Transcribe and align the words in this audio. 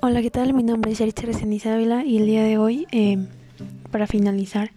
hola, 0.00 0.20
¿qué 0.20 0.32
tal? 0.32 0.52
Mi 0.52 0.64
nombre 0.64 0.90
es 0.90 0.98
Yaritza 0.98 1.26
Resendiz 1.26 1.64
Ávila 1.66 2.04
y 2.04 2.18
el 2.18 2.26
día 2.26 2.42
de 2.42 2.58
hoy, 2.58 2.88
em, 2.90 3.28
para 3.92 4.08
finalizar 4.08 4.72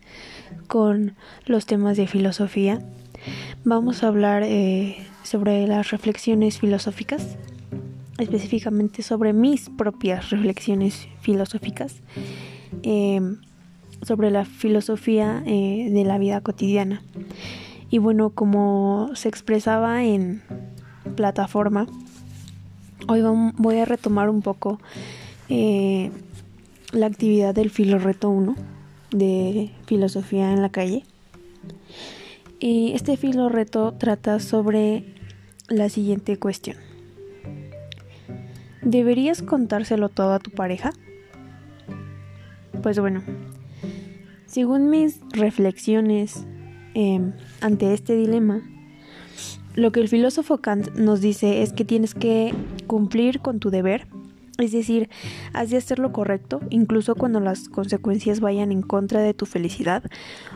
con 0.67 1.15
los 1.47 1.65
temas 1.65 1.97
de 1.97 2.05
filosofía, 2.05 2.79
vamos 3.63 4.03
a 4.03 4.09
hablar 4.09 4.43
eh, 4.43 4.97
sobre 5.23 5.65
las 5.65 5.89
reflexiones 5.89 6.59
filosóficas, 6.59 7.37
específicamente 8.19 9.01
sobre 9.01 9.33
mis 9.33 9.67
propias 9.71 10.29
reflexiones 10.29 11.07
filosóficas, 11.21 12.03
em, 12.83 13.37
sobre 14.03 14.29
la 14.29 14.45
filosofía 14.45 15.41
eh, 15.47 15.89
de 15.91 16.03
la 16.03 16.19
vida 16.19 16.41
cotidiana. 16.41 17.01
Y 17.89 17.97
bueno, 17.97 18.29
como 18.29 19.09
se 19.15 19.27
expresaba 19.27 20.03
en 20.03 20.43
plataforma, 21.15 21.87
Hoy 23.09 23.21
voy 23.57 23.77
a 23.77 23.85
retomar 23.85 24.29
un 24.29 24.41
poco 24.41 24.81
eh, 25.47 26.11
la 26.91 27.05
actividad 27.05 27.55
del 27.55 27.69
filo 27.69 27.99
reto 27.99 28.29
1 28.29 28.55
de 29.11 29.71
filosofía 29.85 30.51
en 30.51 30.61
la 30.61 30.69
calle. 30.69 31.05
Y 32.59 32.91
este 32.93 33.15
filo 33.15 33.47
reto 33.47 33.93
trata 33.93 34.41
sobre 34.41 35.05
la 35.69 35.87
siguiente 35.87 36.37
cuestión. 36.37 36.75
¿Deberías 38.81 39.41
contárselo 39.41 40.09
todo 40.09 40.33
a 40.33 40.39
tu 40.39 40.51
pareja? 40.51 40.91
Pues 42.83 42.99
bueno, 42.99 43.23
según 44.47 44.89
mis 44.89 45.21
reflexiones 45.31 46.45
em, 46.93 47.31
ante 47.61 47.93
este 47.93 48.17
dilema, 48.17 48.61
lo 49.77 49.91
que 49.91 49.99
el 49.99 50.09
filósofo 50.09 50.57
Kant 50.57 50.95
nos 50.95 51.21
dice 51.21 51.61
es 51.61 51.71
que 51.71 51.85
tienes 51.85 52.15
que 52.15 52.51
cumplir 52.87 53.41
con 53.41 53.59
tu 53.59 53.69
deber, 53.69 54.07
es 54.57 54.71
decir, 54.71 55.07
has 55.53 55.69
de 55.69 55.77
hacer 55.77 55.99
lo 55.99 56.11
correcto, 56.11 56.61
incluso 56.71 57.13
cuando 57.13 57.39
las 57.39 57.69
consecuencias 57.69 58.39
vayan 58.39 58.71
en 58.71 58.81
contra 58.81 59.21
de 59.21 59.35
tu 59.35 59.45
felicidad 59.45 60.03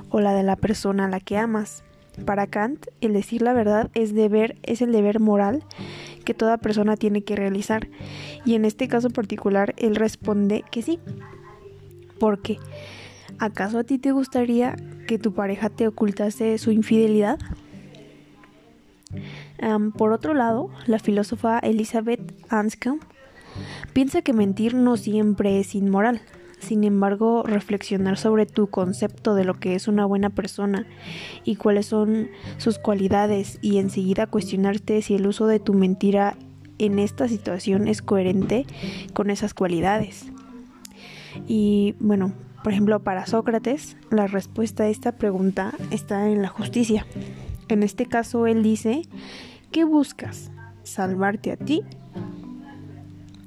o 0.10 0.22
la 0.22 0.34
de 0.34 0.42
la 0.42 0.56
persona 0.56 1.06
a 1.06 1.08
la 1.08 1.20
que 1.20 1.38
amas. 1.38 1.84
Para 2.26 2.48
Kant, 2.48 2.88
el 3.00 3.14
decir 3.14 3.44
la 3.44 3.54
verdad 3.54 3.92
es 3.94 4.16
deber, 4.16 4.58
es 4.64 4.82
el 4.82 4.92
deber 4.92 5.20
moral 5.20 5.64
que 6.26 6.34
toda 6.34 6.58
persona 6.58 6.98
tiene 6.98 7.24
que 7.24 7.36
realizar. 7.36 7.90
Y 8.44 8.56
en 8.56 8.66
este 8.66 8.88
caso 8.88 9.12
particular, 9.12 9.76
él 9.78 9.96
responde 9.96 10.64
que 10.72 10.82
sí. 10.82 11.00
¿Por 12.20 12.42
qué? 12.42 12.58
¿Acaso 13.38 13.78
a 13.78 13.84
ti 13.84 14.00
te 14.00 14.12
gustaría 14.12 14.76
que 15.08 15.20
tu 15.20 15.32
pareja 15.32 15.70
te 15.70 15.88
ocultase 15.88 16.58
su 16.58 16.72
infidelidad? 16.72 17.40
Por 19.98 20.12
otro 20.12 20.34
lado, 20.34 20.70
la 20.88 21.00
filósofa 21.00 21.60
Elizabeth 21.60 22.34
Anscombe 22.50 23.06
piensa 23.94 24.22
que 24.22 24.34
mentir 24.34 24.74
no 24.74 24.98
siempre 24.98 25.60
es 25.60 25.76
inmoral. 25.76 26.22
Sin 26.60 26.84
embargo, 26.84 27.42
reflexionar 27.44 28.18
sobre 28.18 28.46
tu 28.46 28.68
concepto 28.68 29.34
de 29.34 29.46
lo 29.46 29.60
que 29.60 29.74
es 29.74 29.88
una 29.88 30.06
buena 30.06 30.30
persona 30.30 30.86
y 31.44 31.56
cuáles 31.56 31.88
son 31.88 32.30
sus 32.58 32.78
cualidades 32.78 33.58
y 33.64 33.80
enseguida 33.80 34.28
cuestionarte 34.28 35.02
si 35.02 35.16
el 35.16 35.26
uso 35.26 35.48
de 35.48 35.60
tu 35.60 35.74
mentira 35.74 36.38
en 36.78 37.00
esta 37.00 37.28
situación 37.28 37.88
es 37.88 38.04
coherente 38.04 38.68
con 39.14 39.32
esas 39.32 39.56
cualidades. 39.56 40.32
Y 41.48 41.96
bueno, 42.00 42.34
por 42.64 42.74
ejemplo, 42.74 43.00
para 43.00 43.26
Sócrates, 43.26 43.98
la 44.12 44.28
respuesta 44.28 44.84
a 44.84 44.88
esta 44.88 45.14
pregunta 45.14 45.74
está 45.90 46.30
en 46.30 46.44
la 46.44 46.48
justicia. 46.48 47.08
En 47.70 47.82
este 47.82 48.06
caso, 48.06 48.46
él 48.46 48.62
dice, 48.62 49.04
¿qué 49.72 49.84
buscas? 49.86 50.52
¿Salvarte 50.84 51.52
a 51.52 51.58
ti 51.58 51.84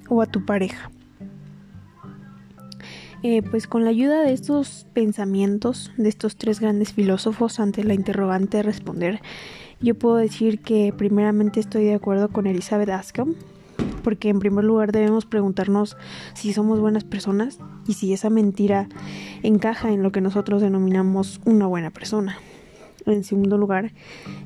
o 0.09 0.23
a 0.23 0.27
tu 0.27 0.45
pareja? 0.45 0.91
Eh, 3.23 3.43
pues 3.43 3.67
con 3.67 3.85
la 3.85 3.91
ayuda 3.91 4.21
de 4.21 4.33
estos 4.33 4.87
pensamientos, 4.93 5.93
de 5.97 6.09
estos 6.09 6.37
tres 6.37 6.61
grandes 6.61 6.93
filósofos 6.93 7.59
ante 7.59 7.83
la 7.85 7.95
interrogante 7.95 8.59
de 8.59 8.63
responder, 8.63 9.23
yo 9.81 9.95
puedo 9.95 10.17
decir 10.17 10.61
que 10.61 10.93
primeramente 10.97 11.61
estoy 11.61 11.85
de 11.85 11.95
acuerdo 11.95 12.29
con 12.29 12.47
Elizabeth 12.47 12.91
Ascom, 12.91 13.35
porque 14.03 14.29
en 14.29 14.41
primer 14.41 14.65
lugar 14.65 14.93
debemos 14.93 15.25
preguntarnos 15.25 15.97
si 16.35 16.53
somos 16.53 16.81
buenas 16.81 17.05
personas 17.05 17.59
y 17.87 17.95
si 17.95 18.13
esa 18.13 18.29
mentira 18.29 18.89
encaja 19.43 19.91
en 19.91 20.03
lo 20.03 20.13
que 20.13 20.21
nosotros 20.21 20.61
denominamos 20.61 21.41
una 21.47 21.67
buena 21.67 21.91
persona. 21.91 22.37
En 23.07 23.25
segundo 23.25 23.59
lugar, 23.59 23.93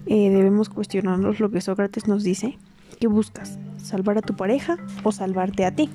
eh, 0.07 0.31
debemos 0.31 0.69
cuestionarnos 0.69 1.41
lo 1.41 1.51
que 1.51 1.61
Sócrates 1.61 2.09
nos 2.09 2.25
dice. 2.25 2.59
¿Qué 2.99 3.07
buscas? 3.07 3.59
¿Salvar 3.77 4.19
a 4.19 4.23
tu 4.23 4.35
pareja 4.35 4.79
o 5.05 5.13
salvarte 5.13 5.65
a 5.65 5.75
ti? 5.75 5.89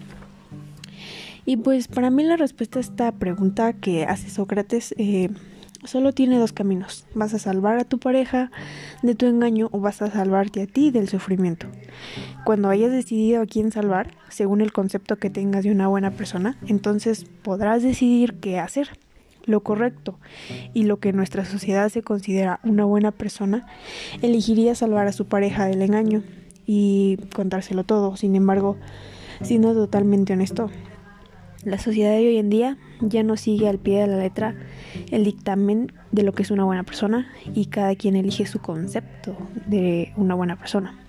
Y 1.46 1.58
pues 1.58 1.90
para 1.90 2.10
mí 2.10 2.24
la 2.24 2.38
respuesta 2.38 2.80
a 2.80 2.82
esta 2.82 3.12
pregunta 3.12 3.74
que 3.74 4.06
hace 4.06 4.30
Sócrates 4.30 4.96
eh, 4.98 5.30
solo 5.84 6.14
tiene 6.14 6.38
dos 6.38 6.54
caminos. 6.54 7.06
Vas 7.14 7.34
a 7.34 7.40
salvar 7.40 7.80
a 7.80 7.84
tu 7.84 8.00
pareja 8.00 8.50
de 9.02 9.16
tu 9.16 9.26
engaño 9.26 9.68
o 9.72 9.82
vas 9.82 10.02
a 10.02 10.10
salvarte 10.10 10.62
a 10.62 10.68
ti 10.68 10.92
del 10.92 11.10
sufrimiento. 11.10 11.68
Cuando 12.46 12.70
hayas 12.70 12.92
decidido 12.92 13.42
a 13.42 13.46
quién 13.46 13.72
salvar, 13.72 14.12
según 14.30 14.62
el 14.62 14.72
concepto 14.72 15.18
que 15.18 15.30
tengas 15.30 15.66
de 15.66 15.72
una 15.72 15.90
buena 15.90 16.12
persona, 16.12 16.58
entonces 16.68 17.26
podrás 17.42 17.84
decidir 17.84 18.36
qué 18.36 18.60
hacer 18.60 18.90
lo 19.46 19.62
correcto 19.62 20.20
y 20.74 20.84
lo 20.84 21.00
que 21.00 21.14
nuestra 21.14 21.46
sociedad 21.46 21.90
se 21.90 22.02
considera 22.02 22.60
una 22.64 22.86
buena 22.86 23.12
persona, 23.12 23.68
elegiría 24.22 24.76
salvar 24.76 25.08
a 25.08 25.14
su 25.14 25.26
pareja 25.26 25.66
del 25.66 25.82
engaño 25.82 26.24
y 26.66 27.18
contárselo 27.36 27.84
todo. 27.84 28.16
Sin 28.16 28.36
embargo, 28.36 28.78
siendo 29.42 29.74
totalmente 29.74 30.34
honesto, 30.34 30.70
la 31.64 31.78
sociedad 31.78 32.12
de 32.12 32.28
hoy 32.28 32.38
en 32.38 32.50
día 32.50 32.78
ya 33.00 33.24
no 33.24 33.38
sigue 33.38 33.70
al 33.70 33.80
pie 33.80 34.02
de 34.02 34.08
la 34.08 34.18
letra 34.18 34.56
el 35.12 35.24
dictamen 35.24 35.92
de 36.12 36.24
lo 36.24 36.34
que 36.34 36.44
es 36.44 36.52
una 36.52 36.66
buena 36.66 36.84
persona 36.84 37.32
y 37.54 37.68
cada 37.68 37.96
quien 37.96 38.16
elige 38.16 38.46
su 38.46 38.60
concepto 38.60 39.38
de 39.66 40.14
una 40.18 40.36
buena 40.36 40.58
persona. 40.58 41.00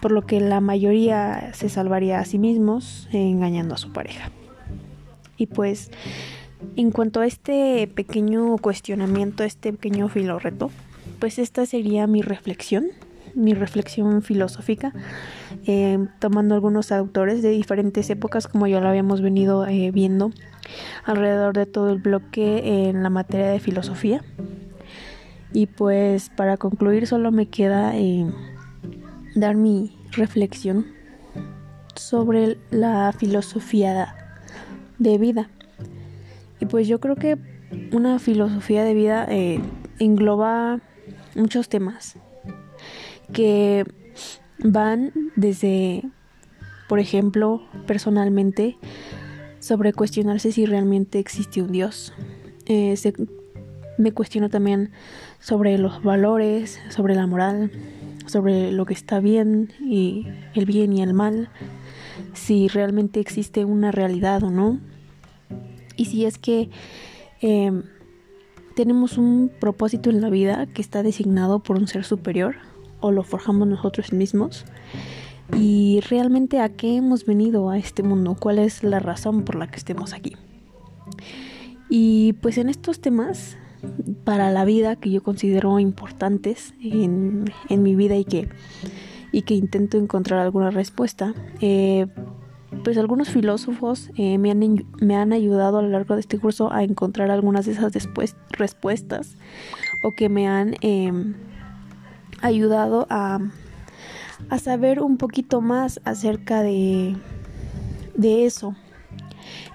Por 0.00 0.12
lo 0.12 0.26
que 0.26 0.40
la 0.40 0.60
mayoría 0.60 1.50
se 1.54 1.70
salvaría 1.70 2.20
a 2.20 2.24
sí 2.26 2.38
mismos 2.38 3.08
engañando 3.12 3.74
a 3.74 3.78
su 3.78 3.92
pareja. 3.92 4.30
Y 5.38 5.46
pues 5.46 5.90
en 6.76 6.90
cuanto 6.90 7.20
a 7.20 7.26
este 7.26 7.88
pequeño 7.94 8.56
cuestionamiento, 8.58 9.44
este 9.44 9.72
pequeño 9.72 10.08
filorreto, 10.08 10.70
pues 11.18 11.38
esta 11.38 11.66
sería 11.66 12.06
mi 12.06 12.22
reflexión, 12.22 12.86
mi 13.34 13.54
reflexión 13.54 14.22
filosófica, 14.22 14.92
eh, 15.66 15.98
tomando 16.18 16.54
algunos 16.54 16.92
autores 16.92 17.42
de 17.42 17.50
diferentes 17.50 18.08
épocas, 18.10 18.48
como 18.48 18.66
ya 18.66 18.80
lo 18.80 18.88
habíamos 18.88 19.20
venido 19.20 19.66
eh, 19.66 19.90
viendo 19.90 20.32
alrededor 21.04 21.54
de 21.54 21.66
todo 21.66 21.90
el 21.90 21.98
bloque 21.98 22.88
en 22.88 23.02
la 23.02 23.10
materia 23.10 23.48
de 23.48 23.60
filosofía. 23.60 24.22
Y 25.52 25.66
pues 25.66 26.30
para 26.30 26.56
concluir 26.56 27.06
solo 27.06 27.30
me 27.30 27.46
queda 27.46 27.96
eh, 27.96 28.26
dar 29.34 29.54
mi 29.54 29.96
reflexión 30.12 30.86
sobre 31.94 32.58
la 32.70 33.12
filosofía 33.16 34.14
de 34.98 35.18
vida. 35.18 35.50
Pues 36.68 36.88
yo 36.88 37.00
creo 37.00 37.16
que 37.16 37.38
una 37.92 38.18
filosofía 38.18 38.84
de 38.84 38.94
vida 38.94 39.26
eh, 39.28 39.60
engloba 39.98 40.80
muchos 41.34 41.68
temas 41.68 42.16
que 43.32 43.84
van 44.58 45.12
desde, 45.36 46.02
por 46.88 46.98
ejemplo, 46.98 47.62
personalmente, 47.86 48.78
sobre 49.60 49.92
cuestionarse 49.92 50.52
si 50.52 50.66
realmente 50.66 51.18
existe 51.18 51.62
un 51.62 51.72
Dios. 51.72 52.12
Eh, 52.66 52.94
me 53.98 54.12
cuestiono 54.12 54.48
también 54.48 54.90
sobre 55.40 55.78
los 55.78 56.02
valores, 56.02 56.80
sobre 56.88 57.14
la 57.14 57.26
moral, 57.26 57.70
sobre 58.26 58.72
lo 58.72 58.86
que 58.86 58.94
está 58.94 59.20
bien 59.20 59.72
y 59.80 60.26
el 60.54 60.66
bien 60.66 60.92
y 60.92 61.02
el 61.02 61.14
mal, 61.14 61.48
si 62.34 62.68
realmente 62.68 63.20
existe 63.20 63.64
una 63.64 63.92
realidad 63.92 64.42
o 64.42 64.50
no 64.50 64.80
y 65.96 66.06
si 66.06 66.24
es 66.24 66.38
que 66.38 66.70
em, 67.40 67.82
tenemos 68.74 69.18
un 69.18 69.50
propósito 69.60 70.10
en 70.10 70.20
la 70.20 70.30
vida 70.30 70.66
que 70.66 70.82
está 70.82 71.02
designado 71.02 71.60
por 71.60 71.78
un 71.78 71.88
ser 71.88 72.04
superior 72.04 72.56
o 73.00 73.10
lo 73.10 73.22
forjamos 73.22 73.66
nosotros 73.68 74.12
mismos 74.12 74.64
y 75.56 76.00
realmente 76.08 76.60
a 76.60 76.68
qué 76.68 76.96
hemos 76.96 77.24
venido 77.24 77.70
a 77.70 77.78
este 77.78 78.02
mundo, 78.02 78.36
cuál 78.38 78.58
es 78.58 78.82
la 78.82 78.98
razón 78.98 79.44
por 79.44 79.56
la 79.56 79.68
que 79.68 79.76
estemos 79.76 80.12
aquí. 80.12 80.36
Y 81.88 82.34
pues 82.34 82.58
en 82.58 82.68
estos 82.68 83.00
temas 83.00 83.56
para 84.24 84.50
la 84.50 84.64
vida 84.64 84.96
que 84.96 85.10
yo 85.10 85.22
considero 85.22 85.78
importantes 85.78 86.74
en, 86.80 87.44
mi 87.70 87.94
vida 87.94 88.16
y 88.16 88.24
que, 88.24 88.48
y 89.32 89.42
que 89.42 89.54
intento 89.54 89.96
encontrar 89.96 90.40
alguna 90.40 90.70
respuesta, 90.70 91.34
eh, 91.60 92.06
pues 92.84 92.98
algunos 92.98 93.28
filósofos 93.28 94.10
eh, 94.16 94.38
me, 94.38 94.50
han, 94.50 94.86
me, 95.00 95.16
han, 95.16 95.32
ayudado 95.32 95.78
a 95.78 95.82
lo 95.82 95.88
largo 95.88 96.14
de 96.14 96.20
este 96.20 96.38
curso 96.38 96.72
a 96.72 96.82
encontrar 96.82 97.30
algunas 97.30 97.66
de 97.66 97.72
esas 97.72 97.92
después, 97.92 98.36
respuestas 98.50 99.36
o 100.02 100.12
que 100.12 100.28
me 100.28 100.48
han 100.48 100.74
em, 100.80 101.34
ayudado 102.42 103.06
a, 103.08 103.38
a, 104.50 104.58
saber 104.58 105.00
un 105.00 105.16
poquito 105.16 105.60
más 105.60 106.00
acerca 106.04 106.62
de 106.62 107.16
de 108.16 108.46
eso, 108.46 108.74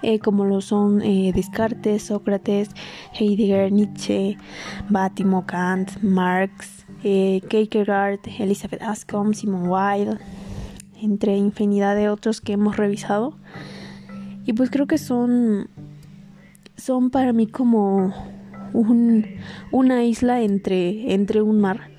eh, 0.02 0.18
como 0.18 0.44
lo 0.44 0.60
son 0.60 1.00
eh, 1.02 1.32
Descartes, 1.34 2.04
Sócrates, 2.04 2.70
Heidegger, 3.18 3.72
Nietzsche, 3.72 4.36
Bátimo, 4.88 5.46
Kant, 5.46 6.02
Marx, 6.02 6.84
eh, 7.04 7.40
Kierkegaard, 7.48 8.20
Elizabeth 8.38 8.82
Ascom, 8.82 9.32
Simon 9.32 9.68
Weil, 9.68 10.18
entre 11.02 11.36
infinidad 11.36 11.96
de 11.96 12.08
otros 12.08 12.40
que 12.40 12.52
hemos 12.52 12.76
revisado. 12.76 13.34
Y 14.46 14.52
pues 14.52 14.70
creo 14.70 14.86
que 14.86 14.98
son, 14.98 15.68
son 16.76 17.10
para 17.10 17.32
mí 17.32 17.46
como 17.46 18.14
un, 18.72 19.26
una 19.70 20.04
isla 20.04 20.40
entre, 20.42 21.12
entre 21.12 21.42
un 21.42 21.60
mar. 21.60 21.90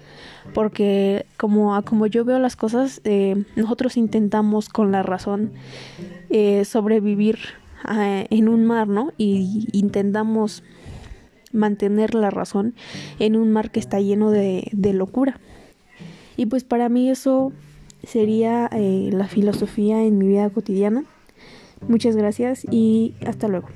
Porque 0.53 1.25
como, 1.37 1.81
como 1.83 2.07
yo 2.07 2.25
veo 2.25 2.39
las 2.39 2.55
cosas, 2.55 3.01
eh, 3.03 3.43
nosotros 3.55 3.97
intentamos 3.97 4.69
con 4.69 4.91
la 4.91 5.03
razón 5.03 5.51
eh, 6.29 6.65
sobrevivir 6.65 7.39
eh, 7.89 8.27
en 8.29 8.49
un 8.49 8.65
mar, 8.65 8.87
¿no? 8.87 9.13
Y 9.17 9.67
intentamos 9.71 10.63
mantener 11.51 12.13
la 12.15 12.29
razón 12.29 12.73
en 13.19 13.35
un 13.35 13.51
mar 13.51 13.71
que 13.71 13.79
está 13.79 13.99
lleno 13.99 14.31
de, 14.31 14.69
de 14.73 14.93
locura. 14.93 15.39
Y 16.35 16.47
pues 16.47 16.63
para 16.63 16.89
mí 16.89 17.09
eso 17.09 17.53
sería 18.03 18.69
la 18.71 19.27
filosofía 19.27 20.03
en 20.03 20.17
mi 20.17 20.27
vida 20.27 20.49
cotidiana. 20.49 21.03
Muchas 21.87 22.15
gracias 22.15 22.65
y 22.71 23.15
hasta 23.25 23.47
luego. 23.47 23.67